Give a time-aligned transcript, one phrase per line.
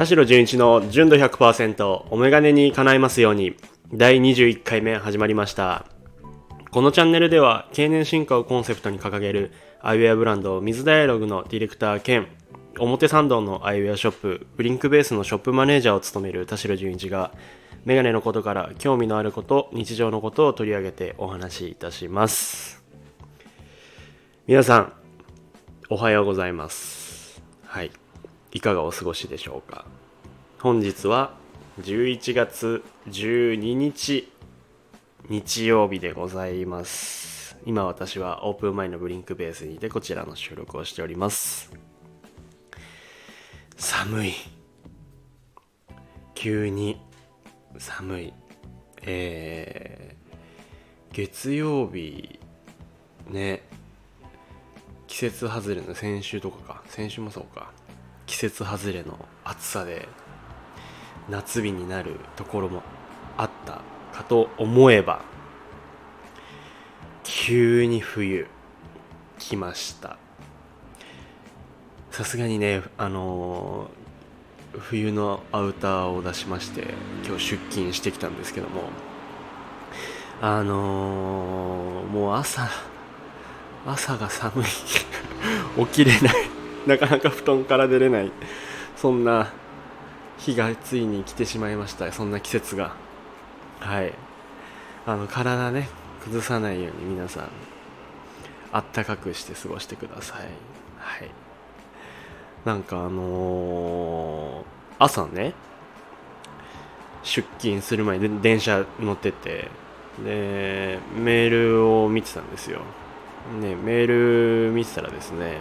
[0.00, 3.54] 田代純一の純度100%お眼鏡に叶いますように
[3.92, 5.84] 第21回目始まりました。
[6.70, 9.52] このチャンネルでは経年進化をコンセプトに掲げる
[9.82, 12.28] アイウェアブランド水ダイアログのディレクター兼
[12.78, 17.30] 表参道のアイウェアショップブリンクベースのショップマネージャーを務める田代純一が
[17.84, 22.82] メガネのことから興味のあること日常のことを取り上げてお話しいたします。
[24.46, 24.92] 皆さん
[25.90, 27.42] おはようございます。
[27.66, 27.90] はい。
[28.52, 29.84] いかがお過ごしでしょうか？
[30.62, 31.32] 本日は
[31.80, 34.30] 11月12日
[35.30, 37.56] 日曜日でございます。
[37.64, 41.72] 今私はオープン前のブリンクベースにいてこちらの収録をしております。
[43.78, 44.34] 寒い。
[46.34, 47.00] 急に
[47.78, 48.34] 寒い。
[49.00, 52.38] えー、月曜日
[53.30, 53.62] ね
[55.06, 56.82] 季節外れの先週とかか。
[56.88, 57.72] 先週もそうか。
[58.26, 60.06] 季節外れの暑さで
[61.30, 62.82] 夏日になるところも
[63.36, 63.80] あった
[64.12, 65.22] かと思えば
[67.22, 68.46] 急に冬
[69.38, 70.18] 来ました。
[72.10, 78.82] さすがにねあのー、冬のアウターを出しまして今日出勤してきたんですけども
[80.42, 82.68] あのー、もう朝
[83.86, 84.66] 朝が寒い。
[85.86, 86.34] 起きれない。
[86.86, 88.30] なかなか布団から出れない。
[88.96, 89.48] そんな
[90.40, 92.10] 日がついに来てしまいました。
[92.12, 92.94] そんな季節が。
[93.78, 94.12] はい。
[95.06, 95.88] あの体ね
[96.24, 97.48] 崩さないように皆さん
[98.72, 100.38] あったかくして過ごしてください。
[100.98, 101.30] はい。
[102.64, 104.64] なんかあのー、
[104.98, 105.54] 朝ね
[107.22, 109.68] 出勤する前に電車乗ってて
[110.24, 112.80] でメールを見てたんですよ。
[113.60, 115.58] ねメール見てたらですね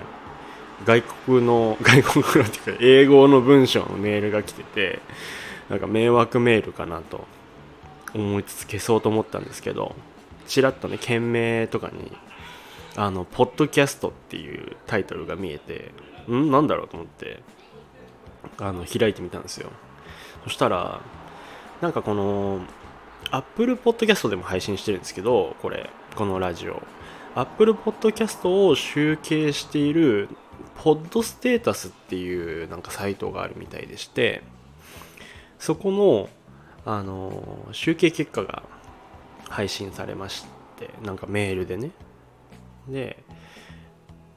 [0.86, 5.00] 外国の 外国のっていうか英語の文章のメールが来てて
[5.70, 7.28] なんか迷惑メールかなと
[8.14, 9.96] 思いつつ消そうと思ったんですけど
[10.48, 12.12] ちらっとね件名とかに
[12.96, 15.92] あの「ポッドキャスト」っていうタイトルが見えて
[16.30, 16.50] ん？
[16.52, 17.42] なんだろうと思って
[18.58, 19.70] あの開いてみたんですよ。
[20.44, 21.02] そしたら
[21.82, 22.62] なんかこの
[23.32, 26.82] Apple Podcast でも配信してるんですけどこれこのラジオ。
[27.36, 30.30] Apple Podcast を集計している
[30.82, 34.42] ポッドステータスっていうなんかサイトがあるみたいでして
[35.60, 36.30] そこの
[36.86, 38.64] あの集計結果が
[39.50, 40.46] 配信されまし
[40.78, 41.92] てなんかメールでね。
[42.88, 43.22] で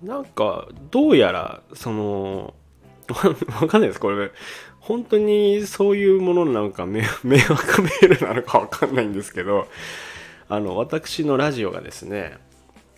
[0.02, 2.54] なんかどうやらその
[3.60, 4.00] わかんないです。
[4.00, 4.32] これ
[4.80, 9.68] 本当にそういうものなのか 迷惑メールなのかわかんないんですけど
[10.48, 12.36] あの私のラジオがですね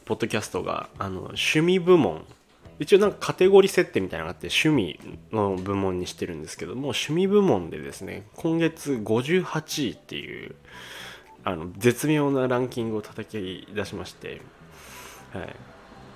[0.06, 2.24] ポッドキャストがあの趣味部門
[2.78, 4.98] 一応なんかカテゴリー設定みたいなのがあって趣味
[5.32, 10.54] の部門にしてるんですけども趣味部門でですね今月58位っていう
[11.44, 14.40] あの絶妙なランキングを叩き出しまして、
[15.32, 15.56] はい、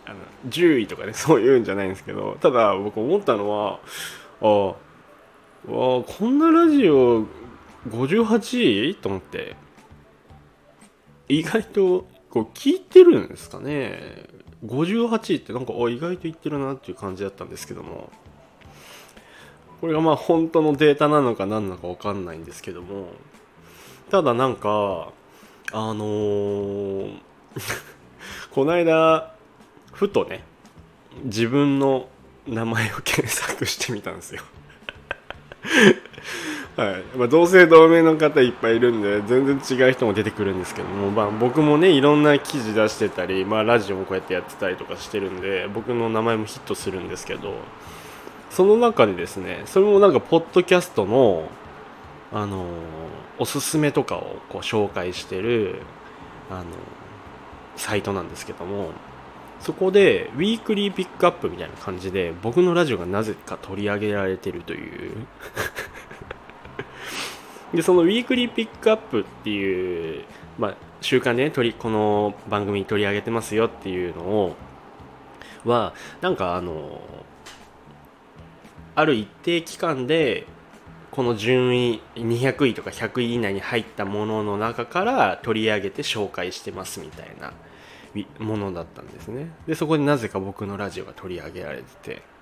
[0.06, 0.16] あの
[0.48, 3.80] 10位とかね そういうんじゃないんですけどただ僕思ったのは
[4.40, 4.74] ああ
[5.64, 7.26] こんなラジオ
[7.88, 8.94] 58位？
[8.94, 9.56] と思って
[11.28, 14.24] 意外とこう聞いてるんですかね。
[14.64, 18.10] 58位ってなんか意外といってるなっていう感じだったんですけども。
[19.80, 23.08] これがまあ本当のデータなのか何なのか分かんないんですけども。
[24.10, 25.12] ただなんか
[25.72, 27.18] あのー、
[28.50, 29.34] この間
[29.92, 30.44] ふとね
[31.24, 32.08] 自分の
[32.46, 34.42] 名前を検索してみたんですよ。
[36.78, 37.02] はい。
[37.16, 47.52] まあ、同姓同名の方いっぱいいるんで全然違う人も出てくるんですけども、まあ、僕もねいろんな記事出してたり、まあ、ラジオもこうやってやってたりとかしてるんで僕の名前もヒットするんですけど
[48.50, 51.48] その中でですねそれもなんかポッドキャストの
[52.32, 52.66] あの
[53.38, 55.82] おすすめとかをこう紹介してる
[56.48, 56.66] あの
[57.74, 58.90] サイトなんですけども
[59.58, 65.26] そこでウィークリーピックアップみたいな感じで僕のラジオがなぜか取り上げられてるという。
[67.74, 70.24] でそのウィークリーピックアップっていう、
[70.58, 74.56] まあ、週間でね取りこの番組に取り上げてますよっていうのを
[75.64, 77.00] はなんかあの
[78.94, 80.46] ある一定期間で
[81.10, 87.52] この順位200位とか100位以内に入ったものの中から取り上げて紹介してますみたいな
[88.38, 89.50] ものだったんですね。
[89.66, 92.37] でそこでなぜか僕のラジオが取り上げられてて。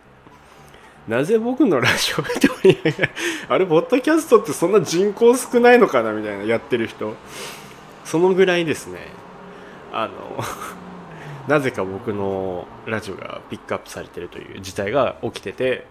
[1.08, 3.10] なぜ僕のラジオが取り上げ
[3.48, 7.14] あれポッドキャストってそんな人口少ないのかなみたいなやってる人。
[8.04, 9.00] そのぐらいですね。
[9.92, 10.44] あの
[11.48, 15.86] なぜか僕のラジオがピックアップされてるという事態が起きてて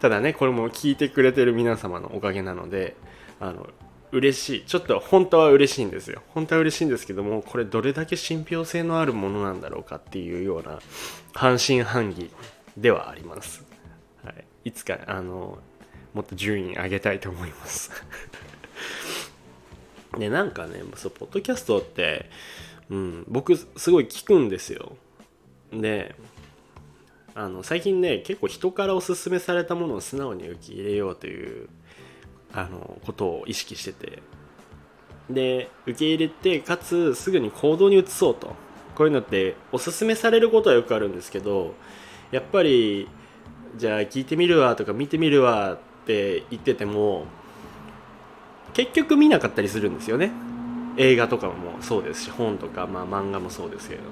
[0.00, 2.96] ただねこれも聞いてくれてる皆様のおかげなので
[3.38, 3.68] あの
[4.12, 4.62] 嬉しい。
[4.64, 6.22] ちょっと本当は嬉しいんですよ。
[6.28, 10.78] 本当は嬉しいんですけどもこれどれだけ信憑性のあるものなんだろうかっていうような
[11.34, 12.30] 半信半疑
[12.76, 13.64] ではあります、
[14.66, 15.58] い、つかあの
[16.12, 17.90] もっと順位上げたいと思います。
[20.18, 22.30] でなんかねそうポッドキャストって、
[22.90, 24.96] うん、僕すごい聞くんですよ。
[25.72, 26.14] で
[27.34, 31.68] あの最近ね結構人からおすすめされたものを素直に受け入れようという
[32.52, 34.22] あのことを意識してて。
[35.28, 38.54] で受け入れてかつすぐに行動に移そうと。
[38.96, 41.74] こういうのっておすすめされることはよくあるんですけど
[42.30, 43.08] やっぱり
[43.76, 47.24] じゃあ聞いてみるわとか見てみるわって言ってても
[48.72, 50.30] 結局見なかったりするんですよね。
[50.98, 54.02] 映画とかもそうですし本とか、まあ、漫画もそうですけど。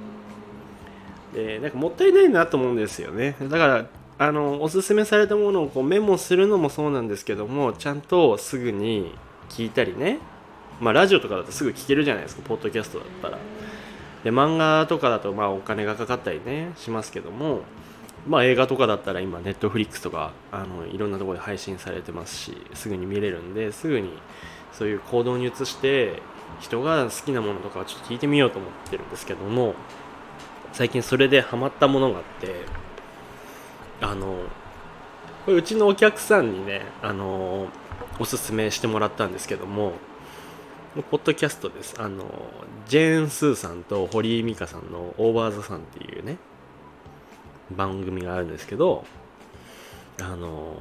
[1.35, 3.37] でなんかもったいないなと思うんですよね。
[3.43, 3.87] だから
[4.19, 9.15] あのおすすめされたものをこうメモするのもそうなんですけどもちゃんとすぐに
[9.49, 10.19] 聞いたりね。
[10.81, 12.43] まあラジオとかだとすぐ聞けるじゃないですか。
[12.43, 13.39] ポッドキャストだったら。
[14.23, 17.63] で漫画とかだとまあお金がかかったりねしますけども。
[18.27, 24.11] まあ映画とかだったら今ネットフリックスとかあのいろんなところで配信されてますしすぐに見れるんですぐに
[24.73, 26.23] そういう行動に移して
[26.61, 29.75] 人が好きなものとかちょっと聞いてみようと思ってるんですけども
[30.73, 32.55] 最近それでハマったものがあって
[34.01, 34.39] あの
[35.45, 37.69] これうちのお客さんにねあの
[38.19, 39.93] おすすめしてもらったんですけども
[41.11, 41.97] ポッドキャストです。
[41.99, 42.25] あの
[42.87, 46.37] ジェーン・スーさんと堀井美香さんの「オーバー・ザ・さん」っていうね
[47.77, 49.05] 番組があるんですけど
[50.21, 50.77] あの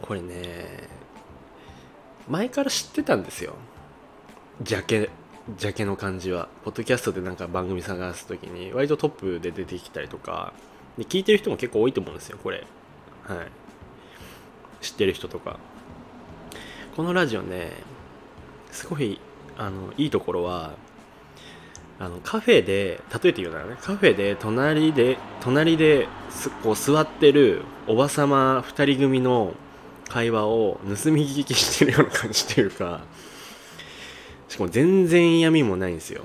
[0.00, 0.88] これね
[2.28, 3.54] 前から知ってたんですよ。
[4.62, 5.10] ジャケ
[5.56, 6.48] ジャケの感じは。
[6.64, 10.52] ポッドキャストでなんか番組探す時に割とトップで出てきたりとか。
[10.96, 12.64] で聞いてる人も結構多いと思うんですよこれ。
[13.24, 14.84] はい。
[14.84, 15.58] 知ってる人とか。
[16.96, 17.72] このラジオね
[18.70, 19.20] すごい
[19.56, 20.72] あのいいところは
[22.02, 26.08] あのカフェで例えて言うならねカフェで隣で隣で
[26.64, 29.54] こう座ってるおばさま2人組の
[30.08, 33.02] 会話を盗み聞きしてるような感じというか
[34.48, 36.24] しかも全然嫌味もないんですよ。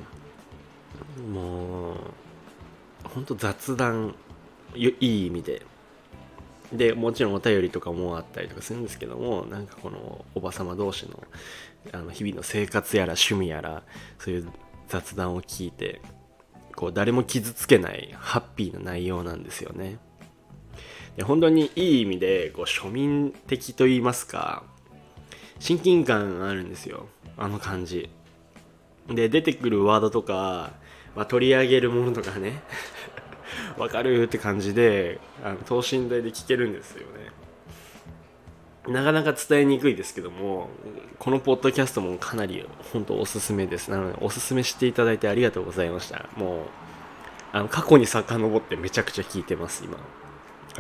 [1.31, 1.95] もう
[3.03, 4.15] ほんと雑談
[4.73, 5.62] いい意味で。
[6.73, 11.23] でもちろんお便りとかもあったりとかするんですけどもなんかこのおばさま同士の
[11.94, 13.83] あの日々の生活やら趣味やら
[14.19, 14.51] そういう
[14.87, 16.01] 雑談を聞いて
[16.75, 19.97] こう誰も傷つけないハッピーな内容なんですよね。
[21.15, 24.63] で本当にいい意味でこう庶民的と言いますか
[25.59, 27.07] 親近感あるんですよ。
[27.35, 28.09] あの感じ。
[29.07, 30.73] で出てくるワードとか、
[31.15, 32.61] まあ、取り上げるものとかね。
[33.79, 37.31] わかるって感じであの等身大で聞けるんですよね。
[38.87, 40.69] なかなか伝えにくいですけども
[41.19, 43.89] このポッドキャストもかなり本当おすすめです。
[43.91, 46.27] なのでおすすめしていただいてありがとうございました。
[46.35, 46.59] もう
[47.51, 49.97] あの過去に遡ってめちゃくちゃ聞いてます今。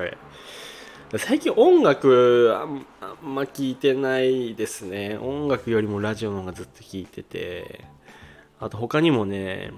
[0.03, 0.17] はい。
[1.17, 2.85] 最近音楽あん
[3.23, 5.17] ま聞いてないですね。
[5.17, 7.85] 音楽よりもラジオの方がずっと聞いてて
[8.59, 9.71] あと他にもね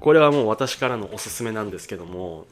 [0.00, 2.46] これはもう私からのおすすめなんですけども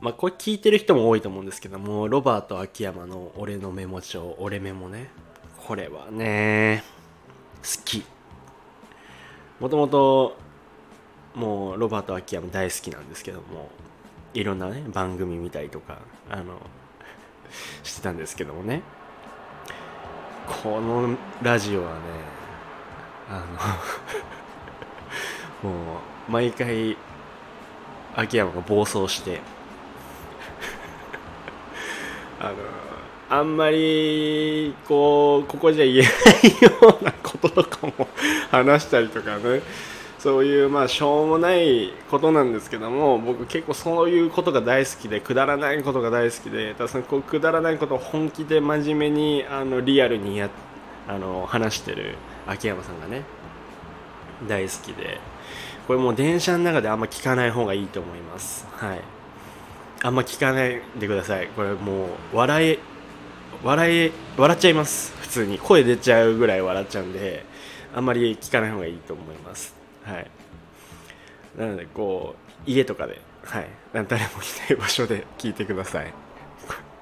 [0.00, 5.10] まあこれ聞いてる人も多いと思うんですけどもロバート秋山の「俺のメモ帳俺メモね」
[5.66, 6.84] これはね
[7.62, 8.04] 好き。
[9.58, 10.36] もともと
[11.34, 13.70] もうロバート秋山大好きなんですけども
[14.34, 15.98] いろんなね番組見たりとか
[16.30, 16.60] あの
[17.82, 18.82] してたんですけどもね。
[20.62, 21.98] このラジオはね
[23.28, 23.44] あ
[25.64, 25.96] の も
[26.28, 26.96] う毎回
[28.14, 29.40] 秋山が暴走して
[32.48, 32.56] あの
[33.28, 38.08] あんまりこうここじゃ言えないようなこととかも
[38.50, 39.62] 話したりとかね。
[40.18, 50.50] そういうまあしょうもないことなんですけども僕結構そういうことが大好きでくだらないことが大好きでだそのこうくだらないことを本気で真面目にあのリアルにや
[51.06, 53.22] あの話してる秋山さんがね
[54.48, 55.20] 大好きで。
[55.86, 58.66] これもう電車の中であんま聞かない方がいいと思います。
[58.72, 59.15] はい。
[60.02, 61.48] あんま聞かないでください。
[61.48, 62.78] これもう笑い
[63.62, 65.14] 笑い笑っちゃいます。
[65.20, 65.58] 普通に。
[65.58, 67.44] 声出ちゃうぐらい笑っちゃうんで
[67.94, 69.74] あんまり聞かない方がいいと思います。
[70.04, 70.30] はい。
[71.56, 72.34] なのでこ
[72.66, 73.68] う家とかではい。
[73.92, 74.16] 誰もい
[74.68, 76.12] ない場所で聞いてください。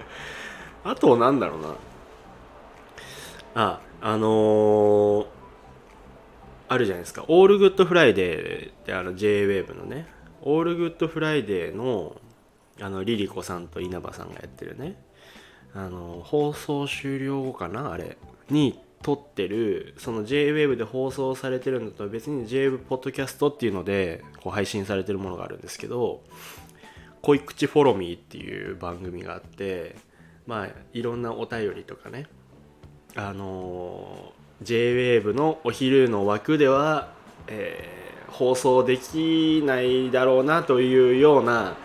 [0.85, 1.75] あとなんだろうな。
[3.57, 5.27] ああのー、
[6.69, 7.25] あるじゃないですか。
[7.29, 10.07] ALL GOOD FRIDAY ってあの J-WAVE のね。
[10.43, 12.21] ALL GOOD FRIDAY の
[12.81, 14.97] あのリリコさんと稲葉さんがやってるね。
[15.75, 18.17] あの放送終了後かなあれ。
[18.51, 26.23] に撮ってるその JWAVE で放送されてるのと別に JWAVE ポッドキャストっていうのでこう配信されてるものがあるんですけど
[27.23, 29.97] 「恋口 Follow Me」っていう番組があって
[30.47, 32.27] まあいろんなお便りとかね。
[33.15, 37.13] あの JWAVE のお昼の枠では、
[37.47, 38.05] えー
[38.35, 41.77] 放送できないだろうなというような、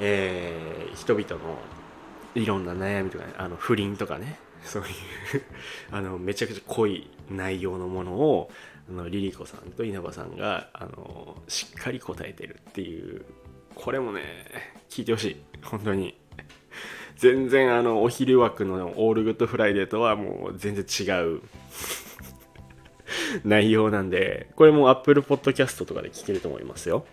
[0.00, 1.58] えー人々の
[2.34, 4.88] いろんな悩みとか、ね、あの不倫とかねそういう
[5.90, 8.50] あのめちゃくちゃ濃い内容のものを
[8.88, 13.24] あのリリコさんと稲葉さんがあのしっかり答えてるっていう
[13.74, 14.22] これもね
[14.88, 15.36] 聞いてほしい。
[15.62, 16.18] 本当に。
[17.16, 21.40] 全然あのお昼枠の ALL GOOD FRIDAY とはもう全然違う。
[23.44, 27.04] 内容なんでこれも Apple Podcast とかで聞けると思いますよ。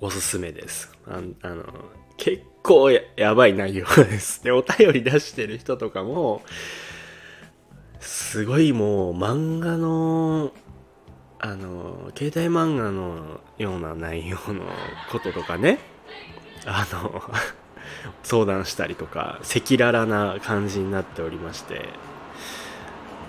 [0.00, 0.90] おすすめです。
[1.06, 1.64] ああの
[2.16, 4.42] 結構ややばい内容です。
[4.42, 6.42] でお便り出してる人とかも
[7.98, 10.52] すごいもう漫画の
[11.38, 14.64] あの携帯漫画のような内容の
[15.10, 15.78] こととかね
[16.66, 17.22] あの
[18.22, 21.88] 相談したりとか赤裸々な感じになっておりまして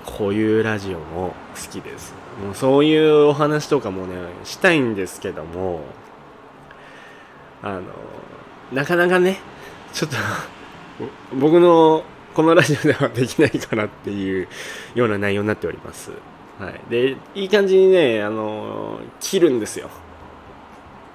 [0.06, 2.14] こういうラジオも好きです。
[2.42, 5.82] もうそういうお話とかもねしたいんですけども
[7.64, 7.82] あの
[8.74, 9.40] なかなかね
[9.94, 10.18] ちょっと
[11.36, 12.04] 僕の
[12.34, 14.48] このラジオではできないかなっていう
[14.96, 16.12] ような内容になっております。
[16.60, 16.82] はい。
[16.90, 19.90] でいい感じにねあの切るんですよ。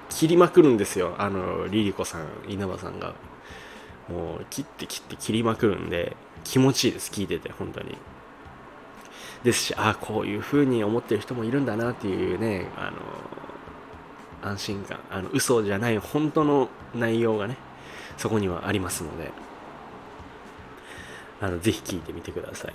[0.09, 1.15] 切りまくるんですよ。
[1.17, 3.13] あのリリコさん稲葉さんが。
[4.09, 7.97] もう切って切って切りまくるんで気持ちいいです聞いてて本当に。
[9.43, 12.97] ですしああこういう風に思ってる人もいるんだなっていうねあの
[14.41, 17.57] 安心感あの嘘じゃない本当の内容がね
[18.17, 19.31] そこにはありますので
[21.39, 22.73] あのぜひ聞いてみてください。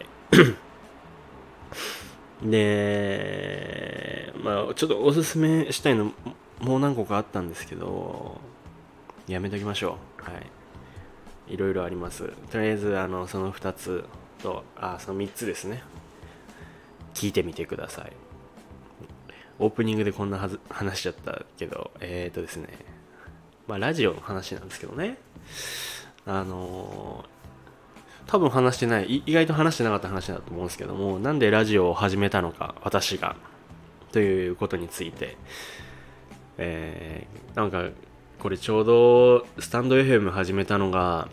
[2.48, 6.12] でまあちょっとおすすめしたいの
[6.60, 8.40] もう何個かあったんですけど
[9.26, 10.22] やめときましょう。
[10.22, 10.46] はい。
[11.48, 12.32] いろいろあります。
[12.50, 14.04] とりあえずあのその2つ
[14.42, 15.82] とあその3つですね。
[17.14, 18.12] 聞いてみてください。
[19.58, 22.68] オープニングでこんなはず話しちゃったけどえっ、ー、とですね。
[23.66, 25.18] まあラジオの話なんですけどね。
[26.26, 33.36] あのー、多分話してない意外と話してなかった話だと思うんですけどもなんでラジオを始めたのか私が
[34.12, 35.36] ということについて。
[36.58, 37.88] えー、なんか
[38.38, 41.28] これちょうどスタンド FM 始めたのが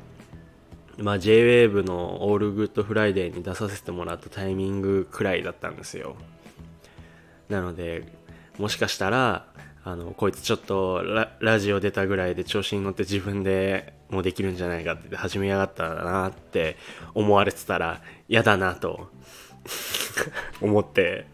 [1.01, 6.15] まあ、 J-WAVE の ALL GOOD FRIDAY に出させてもらったタイミングくらいだったんですよ。
[7.49, 8.03] なので
[8.57, 9.45] もしかしたら
[9.83, 11.01] あのこいつちょっと
[11.39, 16.77] ラジオ出たぐらいで調子に乗って自分でもうできるんじゃないかって始めやがったなって
[17.13, 19.09] 思われてたら嫌だなと
[20.61, 21.25] 思って。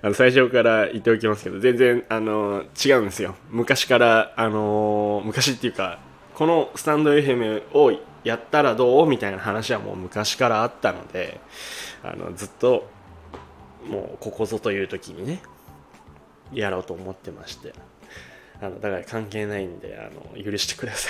[0.00, 3.34] あの最初から言っておきますけど全然あの違うんですよ。
[3.50, 5.98] 昔からあの昔っていうか
[6.34, 7.92] このスタンド FM を
[8.24, 11.40] やったらどうみたいな話はもう昔からあったので
[12.02, 12.88] あのずっと
[13.86, 15.40] もうここぞという時にね
[16.52, 17.72] やろうと思ってまして。
[18.62, 21.08] あのだから関係ないんであの許してくださ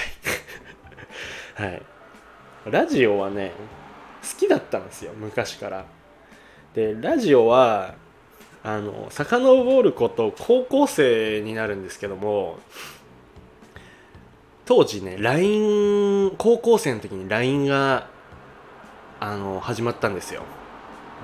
[1.59, 1.63] い。
[1.63, 1.83] はい。
[2.67, 3.53] ラジオはね
[4.23, 5.85] 好きだったんですよ昔から。
[6.75, 7.95] でラジオは
[8.63, 12.59] あの遡ること高校生になるんですけども
[14.67, 18.09] 当時ね LINE 高校生の時に LINE が
[19.19, 20.43] あの始まったんですよ。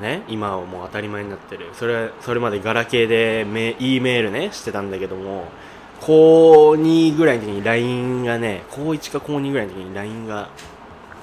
[0.01, 1.71] ね今はもう当たり前になってる。
[1.75, 5.45] それそれまでガラケーでメ E メールねしてたんだけども
[6.01, 10.49] 高2ぐらいの時に LINE がね高1か高2ぐらいの時に LINE が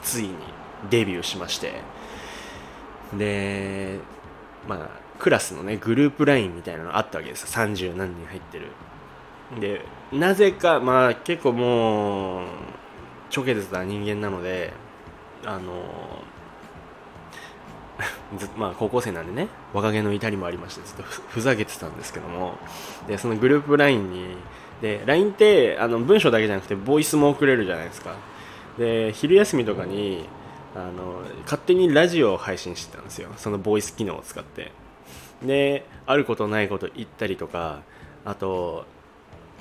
[0.02, 0.36] ついに
[0.90, 1.82] デビューしまして。
[3.18, 4.00] で
[4.68, 4.90] まあ
[5.20, 7.48] クラスのねグループ LINE みたいなのあったわけですよ。
[7.50, 8.72] 30何人入ってる。
[9.60, 12.46] でなぜかまあ結構もう
[13.30, 14.74] ちょけてた人間なので
[15.46, 16.24] あの
[18.58, 22.58] まあ高校生なんでね若気の至りもありましてずっとふざけてたんですけども。
[23.08, 24.38] でそのグループ LINE に
[24.82, 28.16] で LINE ってあの文章だけじゃなくてボイスも送れるじゃないですか。
[28.78, 30.28] で昼休みとかに
[30.76, 33.30] あの勝手にラジオを配信してたんですよ。
[33.38, 34.72] そのボイス機能を使って。
[35.44, 37.82] であることないこと言ったりとか
[38.24, 38.86] あと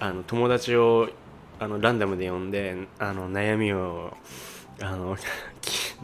[0.01, 1.09] あの友達を
[1.59, 4.17] あのランダムで呼んであの悩みを
[4.81, 5.17] あの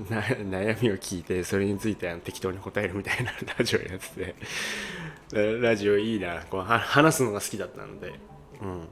[0.09, 4.35] 悩みを聞いてそれについて適当に答えるみたいな ラジオやってて。
[5.61, 6.43] ラジオいいな。
[6.49, 8.15] こう話すのが好きだったので、
[8.63, 8.89] うん、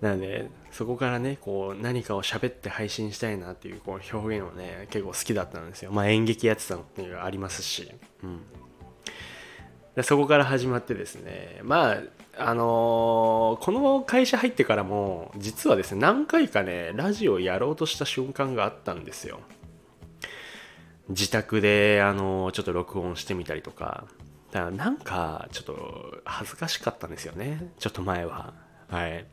[0.00, 5.92] なのでそこからねこう何かを喋って配信したいなっていうこう表現をね結構好きだったんですよ。
[5.92, 8.26] まあ演劇やってたのっていうのがありますし、う
[10.00, 11.60] ん、そこから始まってですね。
[11.62, 12.02] まあ
[12.40, 19.40] あのー、この会社入ってからも実はですね何回かねラジオやろうとした瞬間があったんですよ。
[21.08, 24.06] 自宅であのー、ちょっと録音してみたりとか。
[24.52, 27.72] だからなんかちょっと恥ずかしかったんですよね。
[27.78, 28.54] ちょっと前は。
[28.88, 29.24] はい。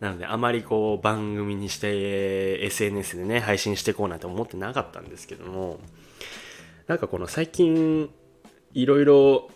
[0.00, 5.78] なのであまりこう番組にして SNS でね配信していこうなんて思ってなかったんですけども。
[6.88, 8.10] なんかこの最近
[8.74, 9.48] いろいろ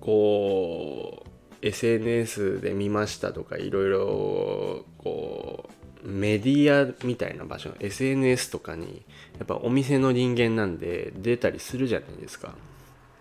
[0.00, 1.25] こう
[1.62, 5.68] SNS で見ましたとかいろいろこ
[6.04, 7.70] うメディアみたいな場所。
[7.80, 9.02] SNS とかに
[9.38, 12.54] やっぱお店の人間なんで出たりするじゃないですか。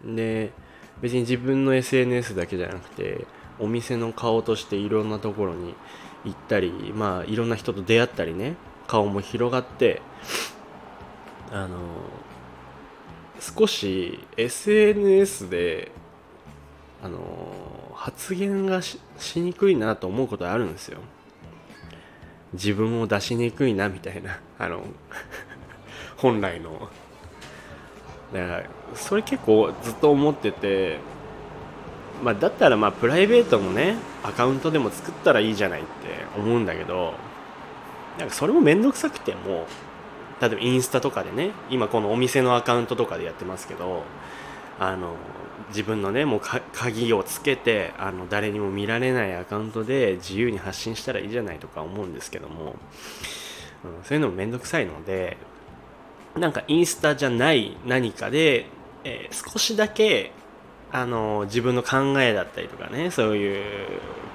[0.04, 0.52] で
[1.02, 3.26] 別に自分の SNS だけじゃなくて
[3.60, 5.74] お店の顔としていろんなところに
[6.26, 8.56] 行ったりまあいろんな人と出会ったりね。
[8.88, 10.02] 顔も広がって
[11.52, 11.78] あの
[13.40, 15.92] 少し SNS で
[17.04, 17.65] あの
[17.96, 19.00] 発言がし
[19.36, 21.00] にくいなと思うことあるんですよ。
[22.54, 24.40] 自分を出しにくいなみたいな。
[24.60, 24.84] あの
[26.18, 26.90] 本来の。
[28.34, 31.00] だからそれ結構ずっと思ってて
[32.24, 35.90] まあ、だったらまあプライベートのねアカウントでも作ったらいいじゃないって
[36.38, 37.14] 思うんだけど
[38.18, 39.68] なんかそれも面倒くさくても
[40.42, 44.04] 例えばインスタとかでね今このお店のアカウントとかでやってますけど
[44.80, 45.16] あの
[45.70, 46.42] 自分のねもう
[46.74, 52.76] 鍵をつけてあの誰にも見られないアカウントで自由に発信したらいいじゃないとか思うんですけども、
[53.84, 55.38] うん、そういうのも面倒くさいので
[56.36, 58.68] なんかインスタじゃない何かで、
[59.04, 60.32] えー、少しだけ
[60.92, 63.64] あの自分の考えだったりとかねそういう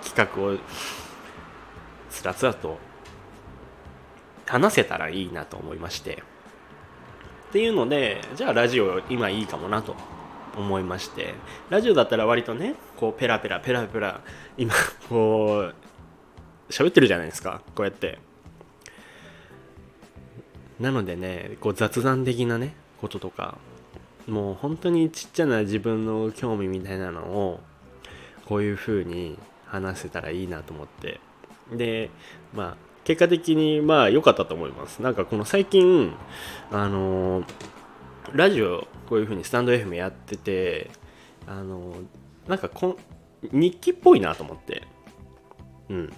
[0.02, 0.58] 企画を
[2.10, 2.78] つらつらと
[4.46, 6.22] 話せたらいいなと思いまして。
[7.50, 9.96] っていうのでじゃあラジオ今いいかもなと。
[10.56, 11.34] 思いまして
[11.68, 14.20] ラジオだったら割とねこうペラペラペラペラ
[14.56, 14.74] 今
[15.08, 18.18] こう喋ってるじゃないですかこうやって。
[20.78, 23.58] なのでねこう雑談的なねこととか
[24.26, 27.60] もう本当にちっちゃな自分の興味みたいなのを
[28.46, 31.20] こういう風に話せたらいいなと思って。
[31.72, 32.10] で
[32.54, 35.02] まあ結果的にまあ良かったと思います。
[35.02, 36.12] なんかこの最近
[36.70, 37.44] あの
[38.32, 40.90] ラジオこういう風にスタンド FM やってて
[41.46, 41.94] あの
[42.46, 42.96] なんかこ
[43.52, 44.82] 日記っぽいなと思って。
[45.88, 46.12] うん。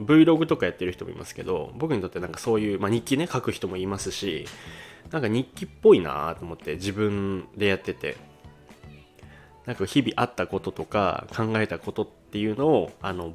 [0.00, 4.46] Vlog とかやってる人もいますけど僕にとってなんかそういう、まあ、日記ね書く人もいますし
[5.10, 8.16] なんか日記っぽいなと思って自分でやってて。
[9.66, 13.34] なんか日々あったこととか考えたことっていうのをあの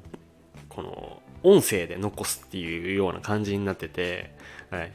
[0.67, 4.35] この音声で残すっていうような感じになってて、
[4.69, 4.91] はい、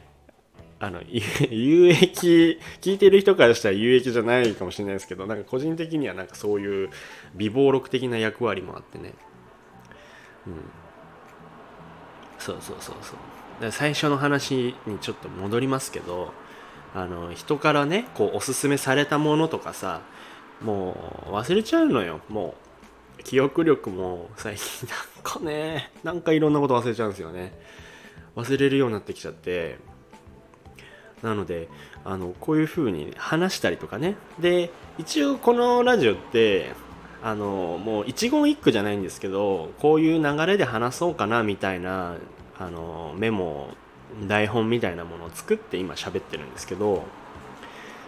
[0.81, 0.99] あの
[1.51, 6.89] 有益聞いてる人からしたら有益じゃないかもしれないですけどなんか個人的にはなんかそういう
[7.35, 9.13] 微暴録的な役割もあってね。
[10.47, 10.53] うん。
[12.39, 13.13] そうそうそうそ
[13.67, 13.71] う。
[13.71, 16.33] 最初の話にちょっと戻りますけど
[16.95, 20.01] あの人からねこうおすすめされたものとかさ
[20.63, 22.21] もう忘れちゃうのよ。
[22.27, 22.55] も
[23.19, 27.53] う記憶力も最近なんかねなんかいろんなこと忘れちゃうんですよね。
[28.35, 29.90] 忘れるようになってきちゃって。
[31.21, 31.67] なので
[32.03, 34.15] あのこういう風に話したりとかね。
[34.39, 36.73] で一応このラジオって
[37.23, 42.15] あのもう一言一句じゃないんですけどこういう流れで話そうかなみたいな
[42.57, 43.69] あのメモ
[44.27, 47.03] 台本みたいなものを作って今喋ってるんですけど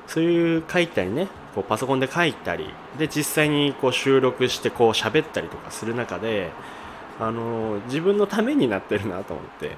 [0.08, 6.50] そういう書いたりねこうパソコンで書いたりで実際にこう収録してこう喋ったりとかする中で
[7.20, 9.74] あの自分のためになってるなと思って、うん、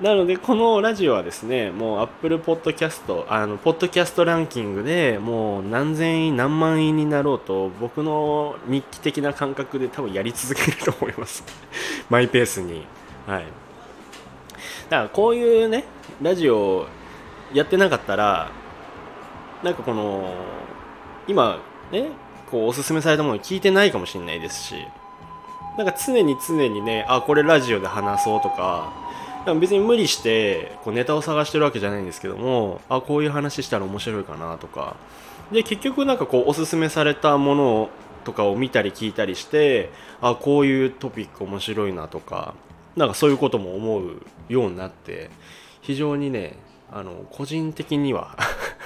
[0.00, 11.44] なのでこのラジオはですねもう Apple Podcast あのポッドキャストランキングでもう何千位何万位になろうと僕の日記的な感覚で多分やり続けると思います。
[12.08, 12.86] マイペースに。
[13.26, 13.44] はい。
[14.88, 15.84] だからこういうね
[16.22, 16.86] ラジオ
[17.52, 18.50] やってなかったら
[19.62, 20.32] なんかこの
[21.28, 21.58] 今
[21.92, 22.08] ね
[22.50, 24.86] こうおすすめされたもの聞いてないかもしれないですし
[25.76, 29.09] なんか常に常にねあこれラジオで話そうとか
[29.44, 34.96] でも別に無理してこうネタを探してるわけじゃないんですけどもあこういう話したら面白いかなとか。
[35.50, 37.90] で結局なんかこうおすすめされたもの
[38.24, 42.54] とかを見たり聞いたりしてあこういうトピック面白いなとか
[42.94, 45.30] なんかそういうことも思うようになって
[45.80, 46.56] 非常にね
[46.92, 48.36] あの個人的には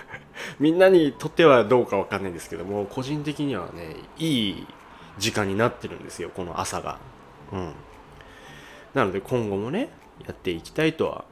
[0.59, 4.67] みんなにとってはどうかわかんないんですけども個人的にはねいい
[5.19, 6.99] 時間になってるんですよこの朝が。
[7.53, 7.73] うん。
[8.95, 9.91] なので今後もね
[10.27, 11.25] やっていきたいとは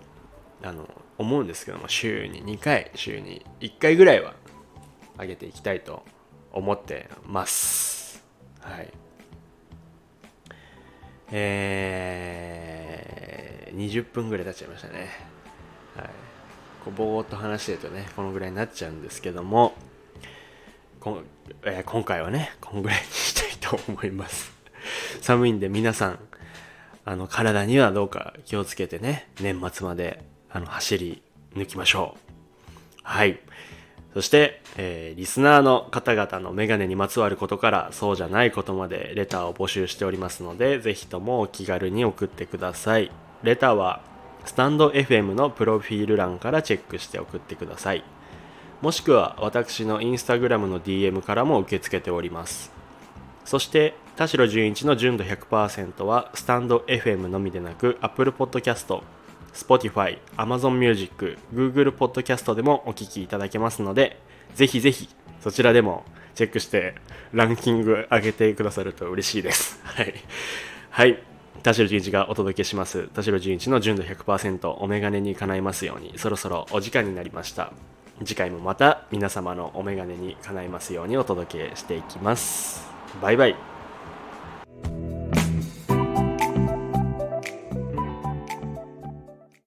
[0.62, 4.34] あの思うんですけども週に2回週に1回ぐらいは
[5.18, 6.02] 上げていきたいと
[6.52, 8.24] 思ってます。
[8.60, 8.92] はい。
[11.34, 15.08] えー、20分ぐらい経っちゃいましたね。
[15.96, 16.10] はい。
[16.84, 19.74] こうぼーっと話してるとねこのぐらいになっちゃうんですけども
[21.00, 21.22] こ、
[21.64, 24.52] えー、今回はねこのぐらいにしたいと思います。
[25.20, 26.18] 寒いんで皆さん
[27.04, 31.22] あの体にはどうか気をつけてね年末まであの走り
[31.54, 32.32] 抜きましょう
[33.02, 33.40] はい
[34.14, 43.10] そして、えー、リスナーの方々のメガネにまつわることからそうじゃないことまでレターを募集しておりますので、ぜひともお気軽に送ってください。
[43.42, 44.02] レターは
[44.44, 48.04] スタンド FM のプロフィール欄からチェックして送ってください。
[48.82, 52.70] もしくは私のインスタグラムの DM からも受け付けております。
[53.46, 59.02] そして、田代純一の純度100%はスタンド FM のみでなく Apple Podcast、
[59.54, 64.20] Spotify、Amazon Music、Google Podcast でもお聴きいただけますので、
[64.54, 65.08] ぜひぜひ
[65.40, 66.94] そちらでもチェックして
[67.32, 69.80] ランキング上げてくださると嬉しいです。
[69.84, 70.14] はい。
[70.90, 71.22] はい。
[71.62, 73.08] 田代純一がお届けします。
[73.14, 77.72] 田代純一の純度100%お眼鏡に叶いますように、そろそろお時間になりました。
[78.24, 82.86] 次回もまた皆様のお眼鏡に叶いますようにお届けしていきます。
[83.20, 83.71] バイバイ。
[84.82, 85.21] thank you